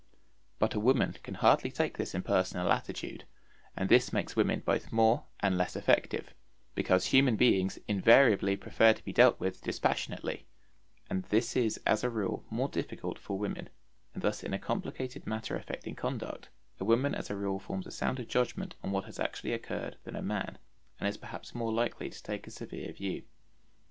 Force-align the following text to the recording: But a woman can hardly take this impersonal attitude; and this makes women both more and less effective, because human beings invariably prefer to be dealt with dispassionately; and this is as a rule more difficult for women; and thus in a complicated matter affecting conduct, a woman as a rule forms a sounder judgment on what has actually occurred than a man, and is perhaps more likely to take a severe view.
But 0.57 0.73
a 0.73 0.79
woman 0.79 1.15
can 1.21 1.35
hardly 1.35 1.69
take 1.69 1.95
this 1.95 2.15
impersonal 2.15 2.71
attitude; 2.71 3.25
and 3.77 3.87
this 3.87 4.11
makes 4.11 4.35
women 4.35 4.61
both 4.65 4.91
more 4.91 5.25
and 5.41 5.55
less 5.59 5.75
effective, 5.75 6.33
because 6.73 7.05
human 7.05 7.35
beings 7.35 7.77
invariably 7.87 8.57
prefer 8.57 8.93
to 8.93 9.05
be 9.05 9.13
dealt 9.13 9.39
with 9.39 9.61
dispassionately; 9.61 10.47
and 11.07 11.25
this 11.25 11.55
is 11.55 11.79
as 11.85 12.03
a 12.03 12.09
rule 12.09 12.43
more 12.49 12.67
difficult 12.67 13.19
for 13.19 13.37
women; 13.37 13.69
and 14.15 14.23
thus 14.23 14.41
in 14.41 14.55
a 14.55 14.57
complicated 14.57 15.27
matter 15.27 15.55
affecting 15.55 15.93
conduct, 15.93 16.49
a 16.79 16.83
woman 16.83 17.13
as 17.13 17.29
a 17.29 17.35
rule 17.37 17.59
forms 17.59 17.85
a 17.85 17.91
sounder 17.91 18.25
judgment 18.25 18.73
on 18.81 18.89
what 18.89 19.05
has 19.05 19.19
actually 19.19 19.53
occurred 19.53 19.97
than 20.03 20.15
a 20.15 20.21
man, 20.23 20.57
and 20.99 21.07
is 21.07 21.15
perhaps 21.17 21.53
more 21.53 21.71
likely 21.71 22.09
to 22.09 22.23
take 22.23 22.47
a 22.47 22.49
severe 22.49 22.91
view. 22.91 23.21